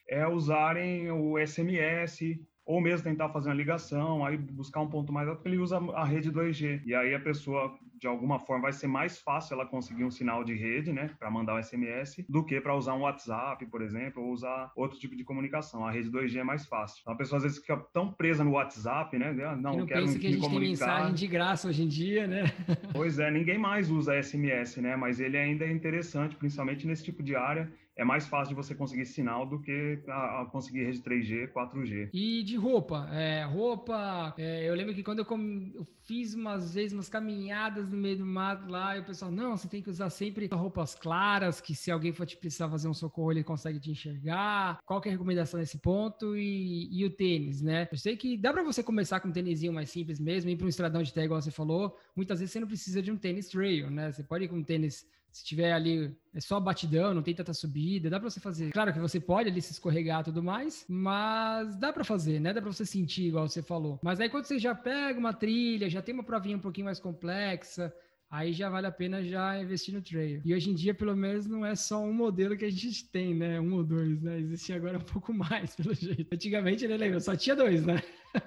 [0.08, 5.28] é usarem o SMS ou mesmo tentar fazer uma ligação, aí buscar um ponto mais
[5.28, 6.82] alto, ele usa a rede 2G.
[6.86, 10.42] E aí a pessoa de alguma forma vai ser mais fácil ela conseguir um sinal
[10.42, 14.22] de rede, né, para mandar um SMS, do que para usar um WhatsApp, por exemplo,
[14.22, 15.86] ou usar outro tipo de comunicação.
[15.86, 17.00] A rede 2G é mais fácil.
[17.02, 20.00] Então a pessoa às vezes fica tão presa no WhatsApp, né, ah, não, não quero
[20.00, 20.86] pensa que a gente comunicar.
[20.86, 22.44] tem mensagem de graça hoje em dia, né?
[22.92, 27.22] pois é, ninguém mais usa SMS, né, mas ele ainda é interessante, principalmente nesse tipo
[27.22, 31.02] de área é mais fácil de você conseguir sinal do que a, a conseguir rede
[31.02, 32.08] 3G, 4G.
[32.14, 33.06] E de roupa?
[33.12, 37.90] É, roupa, é, eu lembro que quando eu, com, eu, fiz umas vezes umas caminhadas
[37.90, 40.94] no meio do mato lá, e o pessoal, não, você tem que usar sempre roupas
[40.94, 44.80] claras, que se alguém for te precisar fazer um socorro, ele consegue te enxergar.
[44.86, 46.34] Qual que é a recomendação nesse ponto?
[46.38, 47.86] E, e o tênis, né?
[47.92, 50.64] Eu sei que dá para você começar com um tênisinho mais simples mesmo, ir para
[50.64, 51.94] um estradão de terra, igual você falou.
[52.16, 54.10] Muitas vezes você não precisa de um tênis trail, né?
[54.10, 57.54] Você pode ir com um tênis se tiver ali, é só batidão, não tem tanta
[57.54, 58.70] subida, dá para você fazer.
[58.72, 62.52] Claro que você pode ali se escorregar e tudo mais, mas dá para fazer, né?
[62.52, 63.98] Dá para você sentir, igual você falou.
[64.02, 66.98] Mas aí quando você já pega uma trilha, já tem uma provinha um pouquinho mais
[66.98, 67.92] complexa,
[68.30, 70.40] aí já vale a pena já investir no trail.
[70.44, 73.34] E hoje em dia, pelo menos, não é só um modelo que a gente tem,
[73.34, 73.60] né?
[73.60, 74.38] Um ou dois, né?
[74.38, 76.32] Existe agora um pouco mais, pelo jeito.
[76.32, 78.02] Antigamente, ele lembra, só tinha dois, né?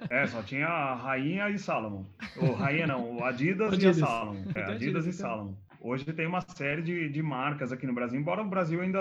[0.10, 2.06] É, só tinha a Rainha e Salomon.
[2.38, 3.98] Ou Rainha não, o Adidas, Adidas.
[3.98, 4.36] e a Salomon.
[4.56, 5.20] É, Adidas, Adidas e então.
[5.20, 5.56] Salomon.
[5.86, 9.00] Hoje tem uma série de, de marcas aqui no Brasil, embora o Brasil ainda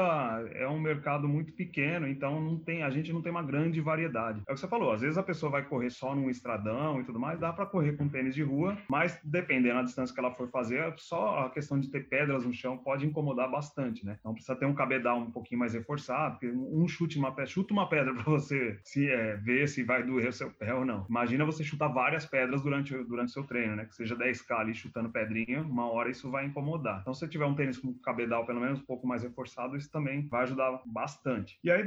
[0.52, 4.42] é um mercado muito pequeno, então não tem, a gente não tem uma grande variedade.
[4.48, 7.04] É o que você falou, às vezes a pessoa vai correr só num estradão e
[7.04, 10.34] tudo mais, dá para correr com tênis de rua, mas dependendo da distância que ela
[10.34, 14.16] for fazer, só a questão de ter pedras no chão pode incomodar bastante, né?
[14.18, 17.72] Então precisa ter um cabedal um pouquinho mais reforçado, porque um chute uma pedra, chuta
[17.72, 21.06] uma pedra para você se é, ver se vai doer o seu pé ou não.
[21.08, 23.84] Imagina você chutar várias pedras durante durante o seu treino, né?
[23.84, 27.00] Que seja 10k ali chutando pedrinha, uma hora isso vai incomodar incomodar.
[27.00, 30.26] Então, se tiver um tênis com cabedal pelo menos um pouco mais reforçado, isso também
[30.28, 31.58] vai ajudar bastante.
[31.62, 31.82] E aí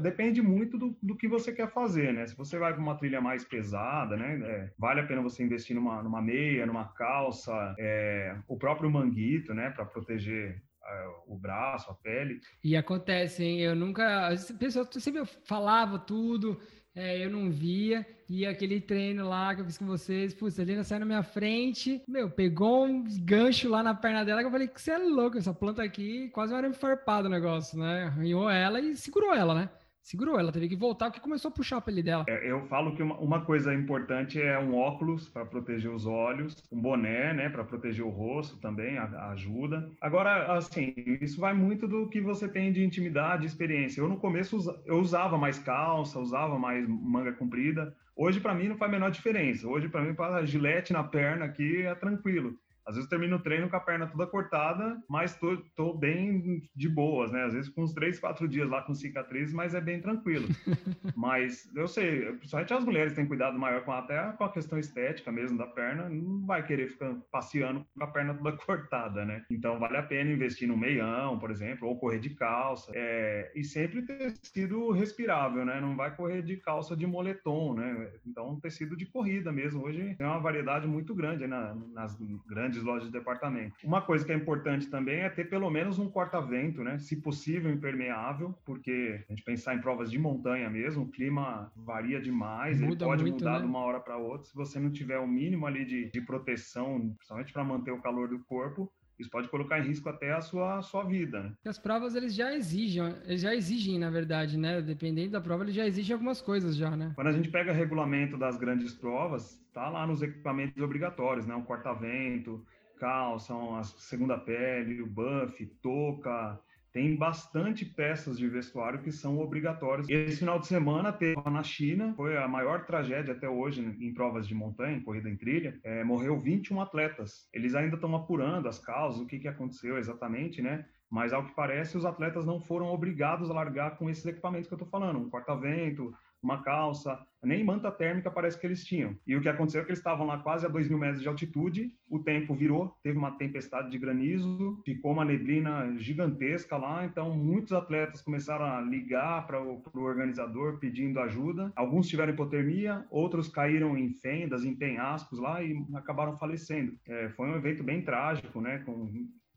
[0.00, 2.26] depende, muito do, do que você quer fazer, né?
[2.26, 4.40] Se você vai para uma trilha mais pesada, né?
[4.44, 9.54] É, vale a pena você investir numa, numa meia, numa calça, é, o próprio manguito,
[9.54, 9.70] né?
[9.70, 12.40] Para proteger é, o braço, a pele.
[12.62, 13.60] E acontece, hein?
[13.60, 14.28] Eu nunca.
[14.28, 16.60] A pessoa sempre falava tudo,
[16.94, 18.06] É, eu não via.
[18.28, 21.22] E aquele treino lá que eu fiz com vocês, putz, a Helena saiu na minha
[21.22, 24.98] frente, meu, pegou um gancho lá na perna dela que eu falei que você é
[24.98, 28.04] louco, essa planta aqui, quase uma arame farpado o negócio, né?
[28.04, 29.68] Arranhou ela e segurou ela, né?
[30.04, 32.24] Segurou, ela teve que voltar porque começou a puxar a pele dela.
[32.28, 36.62] É, eu falo que uma, uma, coisa importante é um óculos para proteger os olhos,
[36.70, 39.90] um boné, né, para proteger o rosto também, a, a ajuda.
[40.00, 44.00] Agora, assim, isso vai muito do que você tem de intimidade, experiência.
[44.00, 47.94] Eu no começo eu usava mais calça, usava mais manga comprida.
[48.14, 49.66] Hoje para mim não faz a menor diferença.
[49.66, 52.54] Hoje para mim para gilete na perna aqui é tranquilo.
[52.86, 56.88] Às vezes termino o treino com a perna toda cortada, mas tô, tô bem de
[56.88, 57.44] boas, né?
[57.44, 60.48] Às vezes com uns três, quatro dias lá com cicatriz, mas é bem tranquilo.
[61.16, 65.32] mas eu sei, principalmente as mulheres têm cuidado maior com até com a questão estética
[65.32, 69.44] mesmo da perna, não vai querer ficar passeando com a perna toda cortada, né?
[69.50, 72.92] Então vale a pena investir no meião, por exemplo, ou correr de calça.
[72.94, 75.80] É, e sempre tecido respirável, né?
[75.80, 78.12] Não vai correr de calça de moletom, né?
[78.26, 79.84] Então tecido de corrida mesmo.
[79.84, 81.74] Hoje tem uma variedade muito grande né?
[81.92, 82.16] nas
[82.46, 83.74] grandes grandes lojas de departamento.
[83.84, 86.98] Uma coisa que é importante também é ter pelo menos um corta-vento, né?
[86.98, 92.20] Se possível, impermeável, porque a gente pensar em provas de montanha mesmo, o clima varia
[92.20, 93.60] demais, Muda ele pode muito, mudar né?
[93.60, 94.46] de uma hora para outra.
[94.46, 98.28] Se você não tiver o mínimo ali de, de proteção, principalmente para manter o calor
[98.28, 101.42] do corpo, isso pode colocar em risco até a sua, a sua vida.
[101.42, 101.52] Né?
[101.66, 104.82] As provas eles já exigem, eles já exigem, na verdade, né?
[104.82, 107.12] Dependendo da prova, eles já exigem algumas coisas já, né?
[107.14, 111.54] Quando a gente pega regulamento das grandes provas, tá lá nos equipamentos obrigatórios, né?
[111.54, 112.64] Um corta-vento,
[112.98, 116.58] calça, a segunda pele, o buff, touca,
[116.92, 120.08] tem bastante peças de vestuário que são obrigatórias.
[120.08, 124.46] Esse final de semana teve na China, foi a maior tragédia até hoje em provas
[124.46, 125.76] de montanha, corrida em trilha.
[125.82, 127.48] É, morreu 21 atletas.
[127.52, 130.86] Eles ainda estão apurando as causas, o que, que aconteceu exatamente, né?
[131.10, 134.74] Mas ao que parece, os atletas não foram obrigados a largar com esses equipamentos que
[134.74, 139.16] eu estou falando, um corta-vento, uma calça, nem manta térmica parece que eles tinham.
[139.26, 141.28] E o que aconteceu é que eles estavam lá quase a 2 mil metros de
[141.28, 147.34] altitude, o tempo virou, teve uma tempestade de granizo, ficou uma neblina gigantesca lá, então
[147.36, 151.72] muitos atletas começaram a ligar para o organizador pedindo ajuda.
[151.76, 156.94] Alguns tiveram hipotermia, outros caíram em fendas, em penhascos lá e acabaram falecendo.
[157.06, 159.10] É, foi um evento bem trágico, né, com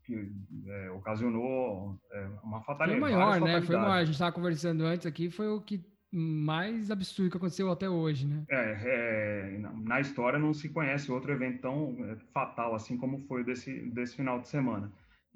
[0.08, 0.32] que
[0.66, 3.00] é, ocasionou é, uma fatalidade.
[3.00, 3.60] Foi maior, né?
[3.60, 3.92] Foi maior.
[3.92, 8.26] A gente estava conversando antes aqui, foi o que mais absurdo que aconteceu até hoje,
[8.26, 8.44] né?
[8.48, 13.44] É, é, na história não se conhece outro evento tão é, fatal assim como foi
[13.44, 14.90] desse, desse final de semana.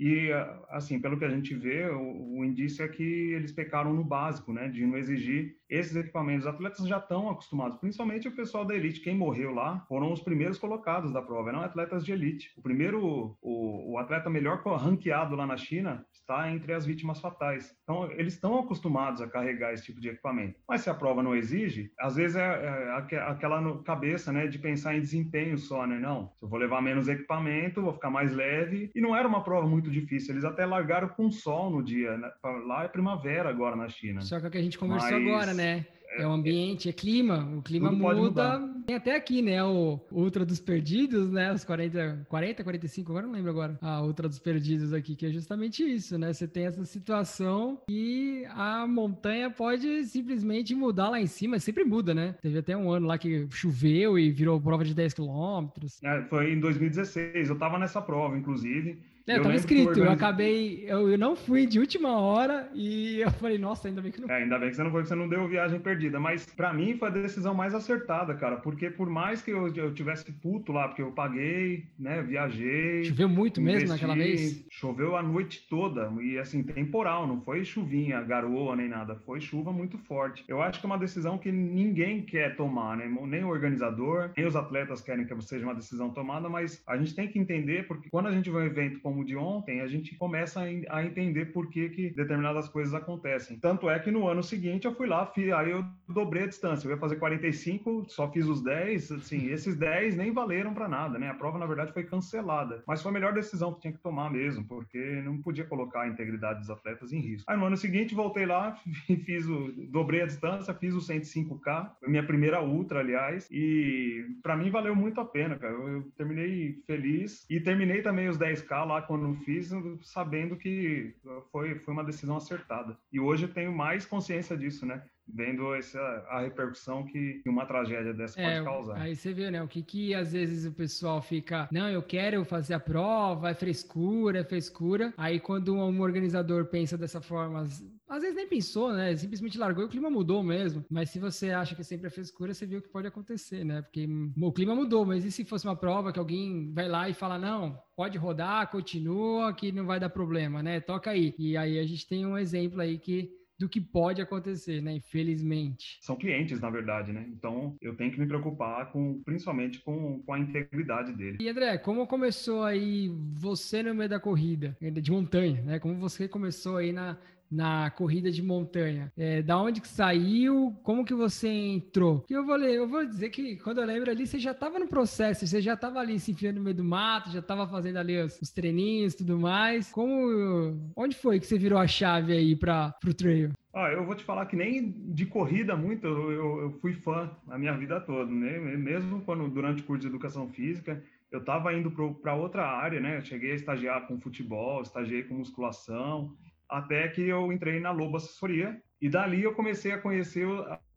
[0.04, 0.32] E,
[0.68, 4.52] assim, pelo que a gente vê, o, o indício é que eles pecaram no básico,
[4.52, 6.44] né, de não exigir esses equipamentos.
[6.44, 9.00] Os atletas já estão acostumados, principalmente o pessoal da elite.
[9.00, 12.50] Quem morreu lá foram os primeiros colocados da prova, não atletas de elite.
[12.56, 17.72] O primeiro, o, o atleta melhor ranqueado lá na China está entre as vítimas fatais.
[17.84, 20.58] Então, eles estão acostumados a carregar esse tipo de equipamento.
[20.68, 24.96] Mas se a prova não exige, às vezes é, é aquela cabeça, né, de pensar
[24.96, 25.98] em desempenho só, né?
[26.00, 28.90] Não, eu vou levar menos equipamento, vou ficar mais leve.
[28.94, 30.34] E não era uma prova muito difícil.
[30.34, 32.16] Eles até largaram com sol no dia.
[32.16, 32.30] Né?
[32.66, 34.20] Lá é primavera agora na China.
[34.22, 35.28] Só que é o que a gente conversou Mas...
[35.28, 35.76] agora, né?
[35.76, 35.86] né?
[36.18, 38.60] É, o ambiente, é clima, o clima muda.
[38.86, 43.34] Tem até aqui, né, o Ultra dos Perdidos, né, os 40, 40, 45, agora não
[43.34, 46.84] lembro agora, a Ultra dos Perdidos aqui, que é justamente isso, né, você tem essa
[46.84, 52.34] situação e a montanha pode simplesmente mudar lá em cima, sempre muda, né?
[52.42, 56.02] Teve até um ano lá que choveu e virou prova de 10 quilômetros.
[56.02, 60.84] É, foi em 2016, eu tava nessa prova, inclusive, é, eu tava escrito, eu acabei,
[60.86, 64.30] eu, eu não fui de última hora e eu falei, nossa, ainda bem que não.
[64.30, 66.18] É, ainda bem que você não foi, que você não deu viagem perdida.
[66.18, 69.92] Mas para mim foi a decisão mais acertada, cara, porque por mais que eu, eu
[69.92, 73.04] tivesse puto lá, porque eu paguei, né, viajei.
[73.04, 74.64] Choveu muito investi, mesmo naquela vez?
[74.70, 79.72] Choveu a noite toda e assim, temporal, não foi chuvinha, garoa nem nada, foi chuva
[79.72, 80.44] muito forte.
[80.48, 83.12] Eu acho que é uma decisão que ninguém quer tomar, né?
[83.26, 87.14] Nem o organizador, nem os atletas querem que seja uma decisão tomada, mas a gente
[87.14, 89.36] tem que entender, porque quando a gente vai a um evento como como o de
[89.36, 93.58] ontem, a gente começa a entender por que, que determinadas coisas acontecem.
[93.58, 96.86] Tanto é que no ano seguinte eu fui lá, aí eu dobrei a distância.
[96.86, 99.12] Eu ia fazer 45, só fiz os 10.
[99.12, 101.28] Assim, esses 10 nem valeram para nada, né?
[101.28, 102.82] A prova, na verdade, foi cancelada.
[102.86, 106.08] Mas foi a melhor decisão que tinha que tomar mesmo, porque não podia colocar a
[106.08, 107.50] integridade dos atletas em risco.
[107.50, 108.78] Aí no ano seguinte voltei lá,
[109.26, 109.72] fiz o.
[109.90, 115.20] dobrei a distância, fiz o 105K, minha primeira ultra, aliás, e para mim valeu muito
[115.20, 115.74] a pena, cara.
[115.74, 119.70] Eu, eu terminei feliz e terminei também os 10K lá quando fiz,
[120.02, 121.14] sabendo que
[121.50, 122.96] foi, foi uma decisão acertada.
[123.12, 125.04] E hoje eu tenho mais consciência disso, né?
[125.28, 128.96] Vendo essa, a repercussão que uma tragédia dessa é, pode causar.
[128.98, 129.62] Aí você vê, né?
[129.62, 133.54] O que, que às vezes o pessoal fica, não, eu quero fazer a prova, é
[133.54, 135.12] frescura, é frescura.
[135.16, 137.62] Aí quando um organizador pensa dessa forma,
[138.08, 139.16] às vezes nem pensou, né?
[139.16, 140.84] Simplesmente largou e o clima mudou mesmo.
[140.90, 143.82] Mas se você acha que sempre é frescura, você viu o que pode acontecer, né?
[143.82, 144.06] Porque
[144.36, 147.38] o clima mudou, mas e se fosse uma prova que alguém vai lá e fala,
[147.38, 150.80] não, pode rodar, continua, que não vai dar problema, né?
[150.80, 151.34] Toca aí.
[151.38, 153.30] E aí a gente tem um exemplo aí que
[153.62, 154.92] do que pode acontecer, né?
[154.92, 155.98] Infelizmente.
[156.00, 157.24] São clientes, na verdade, né?
[157.28, 161.38] Então eu tenho que me preocupar com, principalmente com, com a integridade dele.
[161.40, 165.78] E André, como começou aí você no meio da corrida de montanha, né?
[165.78, 167.16] Como você começou aí na,
[167.52, 169.12] na corrida de montanha.
[169.16, 170.74] É, da onde que saiu?
[170.82, 172.24] Como que você entrou?
[172.28, 174.88] Eu vou ler, eu vou dizer que quando eu lembro ali, você já estava no
[174.88, 178.18] processo, você já estava ali se enfiando no meio do mato, já estava fazendo ali
[178.18, 179.90] os, os treininhos e tudo mais.
[179.92, 183.50] Como, onde foi que você virou a chave aí para o trail?
[183.74, 187.58] Ah, eu vou te falar que nem de corrida muito, eu, eu fui fã a
[187.58, 188.58] minha vida toda, né?
[188.58, 193.16] Mesmo quando durante o curso de educação física, eu estava indo para outra área, né?
[193.16, 196.36] Eu cheguei a estagiar com futebol, estagiei com musculação,
[196.72, 200.46] até que eu entrei na Lobo Assessoria e dali eu comecei a conhecer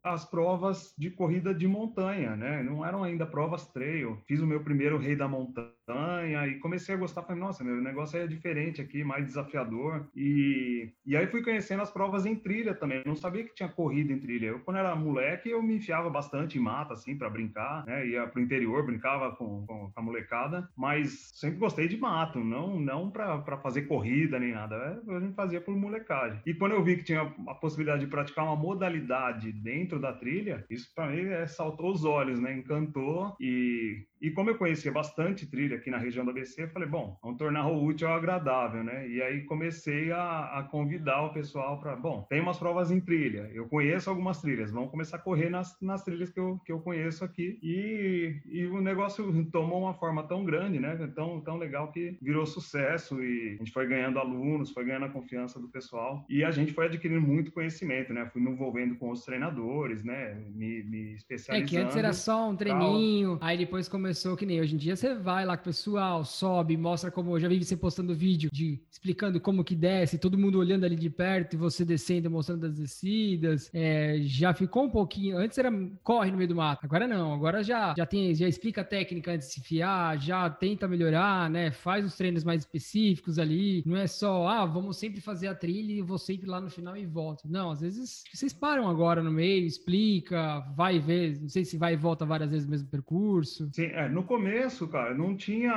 [0.06, 2.62] as provas de corrida de montanha, né?
[2.62, 4.22] Não eram ainda provas trail.
[4.28, 7.24] Fiz o meu primeiro Rei da Montanha e comecei a gostar.
[7.24, 10.08] Falei, nossa, meu negócio é diferente aqui, mais desafiador.
[10.16, 13.02] E, e aí fui conhecendo as provas em trilha também.
[13.04, 14.48] não sabia que tinha corrida em trilha.
[14.48, 18.06] Eu, quando era moleque, eu me enfiava bastante em mata, assim, para brincar, né?
[18.06, 23.10] Ia pro interior, brincava com, com, a molecada, mas sempre gostei de mato, não, não
[23.10, 24.76] para fazer corrida nem nada.
[24.76, 26.40] É, a gente fazia por molecagem.
[26.46, 30.14] E quando eu vi que tinha a possibilidade de praticar uma modalidade dentro dentro da
[30.14, 32.58] trilha, isso para mim é, saltou os olhos, né?
[32.58, 36.90] Encantou e e como eu conhecia bastante trilha aqui na região do ABC, eu falei,
[36.90, 39.08] bom, vamos tornar o útil ao agradável, né?
[39.08, 43.52] E aí comecei a, a convidar o pessoal para, bom, tem umas provas em trilha,
[43.54, 46.80] eu conheço algumas trilhas, vamos começar a correr nas, nas trilhas que eu, que eu
[46.80, 47.60] conheço aqui.
[47.62, 50.96] E, e o negócio tomou uma forma tão grande, né?
[51.14, 55.10] Tão, tão legal que virou sucesso e a gente foi ganhando alunos, foi ganhando a
[55.10, 58.26] confiança do pessoal e a gente foi adquirindo muito conhecimento, né?
[58.34, 60.34] Fui me envolvendo com os treinadores, né?
[60.50, 61.64] Me, me especializando.
[61.64, 63.48] É que antes era só um treininho, tal.
[63.48, 66.24] aí depois começou começou que nem hoje em dia, você vai lá com o pessoal,
[66.24, 67.38] sobe, mostra como.
[67.38, 71.10] Já vi você postando vídeo de explicando como que desce, todo mundo olhando ali de
[71.10, 73.70] perto e você descendo, mostrando as descidas.
[73.74, 75.38] É, já ficou um pouquinho.
[75.38, 75.70] Antes era
[76.02, 77.34] corre no meio do mato, agora não.
[77.34, 81.50] Agora já, já tem, já explica a técnica antes de se fiar, já tenta melhorar,
[81.50, 81.72] né?
[81.72, 83.84] Faz os treinos mais específicos ali.
[83.86, 86.96] Não é só, ah, vamos sempre fazer a trilha e vou sempre lá no final
[86.96, 87.50] e volto.
[87.50, 91.96] Não, às vezes vocês param agora no meio, explica, vai ver, não sei se vai
[91.96, 93.70] e volta várias vezes o mesmo percurso.
[93.74, 95.72] Sim, é, no começo, cara, não tinha.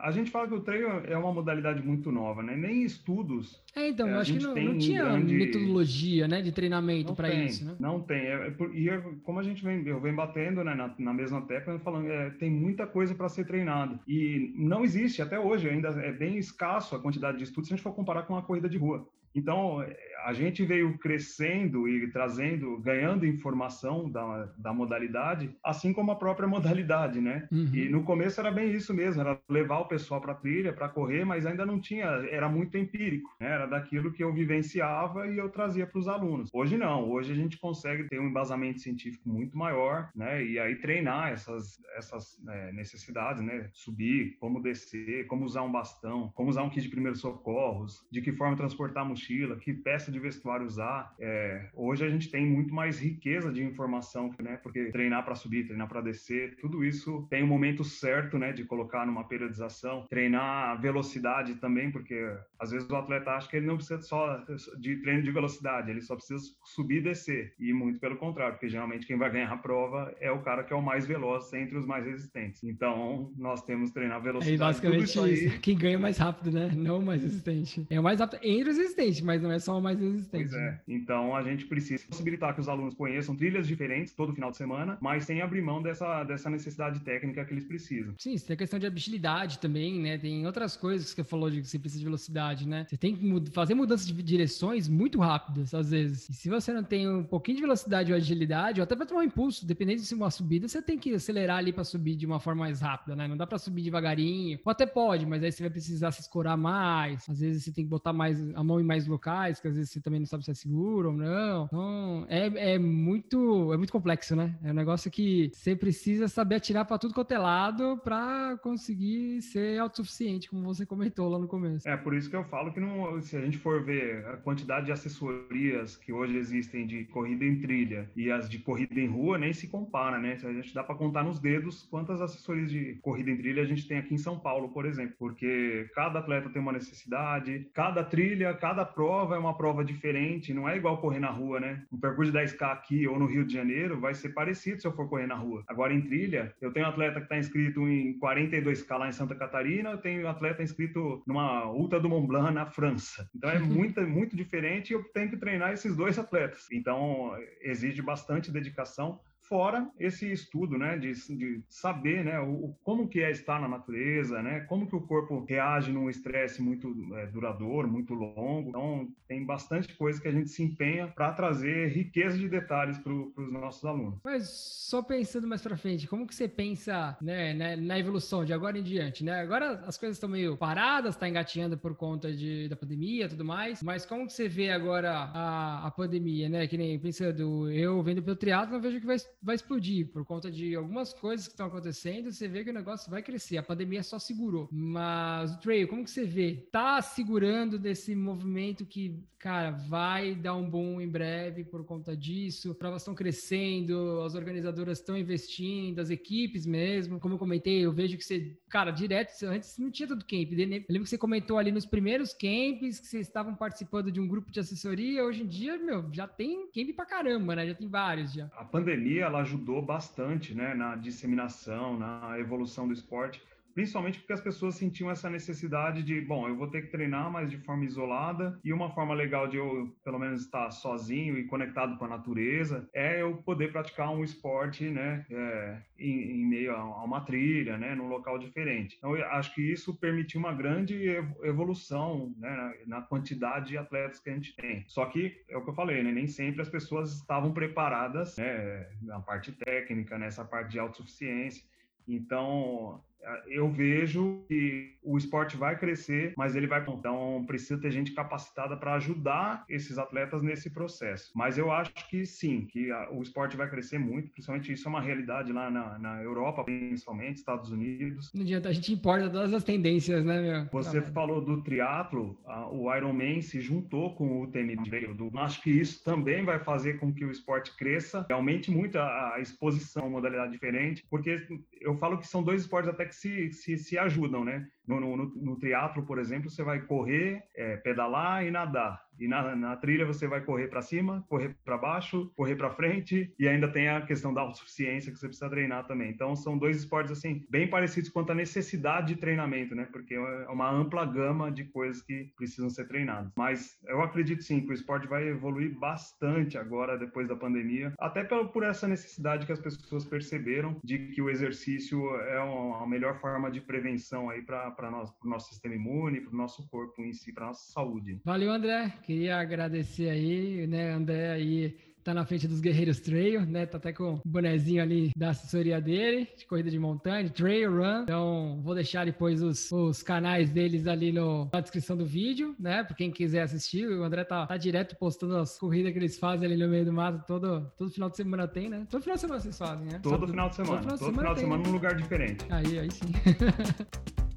[0.00, 2.54] A gente fala que o treino é uma modalidade muito nova, né?
[2.54, 3.62] Nem estudos.
[3.74, 5.34] É, então, é, eu acho que não, não tinha grande...
[5.34, 7.74] metodologia, né, de treinamento para isso, né?
[7.80, 8.18] Não tem.
[8.18, 11.40] É, é e é, como a gente vem, eu venho batendo né, na, na mesma
[11.42, 13.98] tecla, falando, é, tem muita coisa para ser treinado.
[14.06, 17.76] E não existe, até hoje, ainda é bem escasso a quantidade de estudos se a
[17.76, 19.08] gente for comparar com uma corrida de rua.
[19.34, 19.84] Então,
[20.24, 26.48] a gente veio crescendo e trazendo, ganhando informação da, da modalidade, assim como a própria
[26.48, 27.48] modalidade, né?
[27.50, 27.70] Uhum.
[27.74, 30.88] E no começo era bem isso mesmo, era levar o pessoal para a trilha, para
[30.88, 33.48] correr, mas ainda não tinha, era muito empírico, né?
[33.48, 36.50] Era daquilo que eu vivenciava e eu trazia para os alunos.
[36.52, 40.44] Hoje não, hoje a gente consegue ter um embasamento científico muito maior, né?
[40.44, 43.68] E aí treinar essas, essas é, necessidades, né?
[43.72, 48.20] Subir, como descer, como usar um bastão, como usar um kit de primeiros socorros, de
[48.20, 51.14] que forma transportar a mochila, que peça de vestuário usar.
[51.18, 54.58] É, hoje a gente tem muito mais riqueza de informação, né?
[54.62, 58.52] Porque treinar para subir, treinar para descer, tudo isso tem um momento certo, né?
[58.52, 60.06] De colocar numa periodização.
[60.08, 62.20] Treinar velocidade também, porque
[62.58, 64.44] às vezes o atleta acha que ele não precisa só
[64.78, 67.54] de treino de velocidade, ele só precisa subir e descer.
[67.58, 70.72] E muito pelo contrário, porque geralmente quem vai ganhar a prova é o cara que
[70.72, 72.62] é o mais veloz entre os mais resistentes.
[72.64, 74.56] Então nós temos que treinar velocidade.
[74.56, 75.60] É basicamente isso, isso.
[75.60, 76.72] Quem ganha mais rápido, né?
[76.74, 77.86] Não o mais resistente.
[77.90, 80.48] É o mais rápido entre os resistentes, mas não é só o mais resistente.
[80.48, 80.80] Pois é.
[80.88, 84.98] Então a gente precisa possibilitar que os alunos conheçam trilhas diferentes todo final de semana,
[85.00, 88.14] mas sem abrir mão dessa, dessa necessidade técnica que eles precisam.
[88.18, 90.18] Sim, tem a questão de habilidade também, né?
[90.18, 92.86] Tem outras coisas que você falou de que você precisa de velocidade, né?
[92.88, 96.28] Você tem que fazer mudanças de direções muito rápidas, às vezes.
[96.28, 99.20] E se você não tem um pouquinho de velocidade ou agilidade, ou até para tomar
[99.20, 102.26] um impulso, dependendo de se uma subida, você tem que acelerar ali para subir de
[102.26, 103.26] uma forma mais rápida, né?
[103.26, 104.58] Não dá para subir devagarinho.
[104.64, 107.28] Ou até pode, mas aí você vai precisar se escorar mais.
[107.28, 109.74] Às vezes você tem que botar mais a mão em mais materiais locais, que às
[109.74, 111.64] vezes você também não sabe se é seguro ou não.
[111.66, 114.56] Então, é, é muito é muito complexo, né?
[114.62, 119.42] É um negócio que você precisa saber atirar para tudo quanto é lado para conseguir
[119.42, 121.88] ser autossuficiente, como você comentou lá no começo.
[121.88, 124.86] É, por isso que eu falo que não, se a gente for ver a quantidade
[124.86, 129.38] de assessorias que hoje existem de corrida em trilha e as de corrida em rua,
[129.38, 130.36] nem se compara, né?
[130.42, 133.86] A gente dá para contar nos dedos quantas assessorias de corrida em trilha a gente
[133.86, 138.52] tem aqui em São Paulo, por exemplo, porque cada atleta tem uma necessidade, cada trilha,
[138.54, 141.82] cada prova é uma prova diferente, não é igual correr na rua, né?
[141.92, 144.92] Um percurso de 10K aqui ou no Rio de Janeiro vai ser parecido se eu
[144.92, 145.64] for correr na rua.
[145.66, 149.34] Agora, em trilha, eu tenho um atleta que está inscrito em 42K lá em Santa
[149.34, 153.28] Catarina, eu tenho um atleta inscrito numa Ultra do Mont Blanc na França.
[153.34, 156.66] Então, é muito, muito diferente e eu tenho que treinar esses dois atletas.
[156.72, 159.20] Então, exige bastante dedicação
[159.52, 164.42] fora esse estudo, né, de, de saber, né, o, como que é estar na natureza,
[164.42, 168.70] né, como que o corpo reage num estresse muito é, duradouro, muito longo.
[168.70, 173.12] Então, tem bastante coisa que a gente se empenha para trazer riqueza de detalhes para
[173.12, 174.18] os nossos alunos.
[174.24, 178.46] Mas só pensando mais para frente, como que você pensa, né, na, né, na, evolução
[178.46, 179.40] de agora em diante, né?
[179.40, 183.82] Agora as coisas estão meio paradas, está engatinhando por conta de, da pandemia, tudo mais.
[183.82, 186.66] Mas como que você vê agora a, a pandemia, né?
[186.66, 190.74] Que nem pensando, eu vendo pelo triatlo, vejo que vai vai explodir por conta de
[190.74, 192.30] algumas coisas que estão acontecendo.
[192.30, 193.58] Você vê que o negócio vai crescer.
[193.58, 194.68] A pandemia só segurou.
[194.70, 196.68] Mas trail, como que você vê?
[196.70, 202.74] Tá segurando desse movimento que, cara, vai dar um boom em breve por conta disso.
[202.74, 207.18] Provas estão crescendo, as organizadoras estão investindo, as equipes mesmo.
[207.18, 210.52] Como eu comentei, eu vejo que você, cara, direto, antes não tinha todo camp.
[210.52, 214.28] Eu lembro que você comentou ali nos primeiros camps que vocês estavam participando de um
[214.28, 215.24] grupo de assessoria.
[215.24, 217.66] Hoje em dia, meu, já tem camp pra caramba, né?
[217.66, 218.46] Já tem vários já.
[218.56, 223.42] A pandemia ela ajudou bastante né, na disseminação, na evolução do esporte
[223.74, 227.50] principalmente porque as pessoas sentiam essa necessidade de, bom, eu vou ter que treinar, mas
[227.50, 231.96] de forma isolada, e uma forma legal de eu, pelo menos, estar sozinho e conectado
[231.98, 237.04] com a natureza é eu poder praticar um esporte, né, é, em, em, meio a
[237.04, 238.96] uma trilha, né, num local diferente.
[238.96, 241.08] Então, eu acho que isso permitiu uma grande
[241.42, 242.50] evolução, né,
[242.86, 244.84] na, na quantidade de atletas que a gente tem.
[244.88, 248.88] Só que, é o que eu falei, né, nem sempre as pessoas estavam preparadas, né,
[249.02, 251.64] na parte técnica, nessa parte de autossuficiência.
[252.06, 253.02] Então,
[253.46, 256.82] eu vejo que o esporte vai crescer, mas ele vai.
[256.88, 261.30] Então, precisa ter gente capacitada para ajudar esses atletas nesse processo.
[261.34, 264.90] Mas eu acho que sim, que a, o esporte vai crescer muito, principalmente isso é
[264.90, 268.30] uma realidade lá na, na Europa, principalmente, Estados Unidos.
[268.34, 270.82] Não adianta, a gente importa todas as tendências, né, meu?
[270.82, 275.14] Você ah, falou do triatlo, a, o Ironman se juntou com o TMB.
[275.14, 279.34] Do, acho que isso também vai fazer com que o esporte cresça, aumente muito a,
[279.34, 281.46] a exposição, modalidade diferente, porque
[281.80, 284.66] eu falo que são dois esportes até que se, se, se ajudam, né?
[284.86, 285.58] No, no, no
[286.06, 289.00] por exemplo, você vai correr, é, pedalar e nadar.
[289.22, 293.32] E na, na trilha você vai correr para cima, correr para baixo, correr para frente
[293.38, 296.10] e ainda tem a questão da autossuficiência que você precisa treinar também.
[296.10, 299.86] Então são dois esportes assim bem parecidos quanto à necessidade de treinamento, né?
[299.92, 303.30] Porque é uma ampla gama de coisas que precisam ser treinadas.
[303.36, 308.24] Mas eu acredito sim que o esporte vai evoluir bastante agora depois da pandemia, até
[308.24, 313.20] por, essa necessidade que as pessoas perceberam de que o exercício é uma, a melhor
[313.20, 314.74] forma de prevenção aí para
[315.22, 318.20] o nosso sistema imune, para o nosso corpo em si, para nossa saúde.
[318.24, 318.94] Valeu, André.
[319.12, 323.66] Queria agradecer aí, né, André aí tá na frente dos Guerreiros Trail, né?
[323.66, 327.70] Tá até com o bonezinho ali da assessoria dele, de corrida de montanha, de trail
[327.70, 328.02] run.
[328.02, 332.82] Então, vou deixar depois os, os canais deles ali no, na descrição do vídeo, né?
[332.82, 333.86] Pra quem quiser assistir.
[333.86, 336.92] O André tá, tá direto postando as corridas que eles fazem ali no meio do
[336.92, 337.22] mato.
[337.26, 338.86] Todo, todo final de semana tem, né?
[338.90, 340.00] Todo final de semana vocês fazem, né?
[340.02, 340.80] Todo, final de semana.
[340.80, 342.44] Todo final de semana, todo final de semana, num lugar diferente.
[342.50, 343.12] Aí, aí sim.